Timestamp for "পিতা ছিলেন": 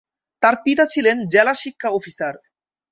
0.63-1.17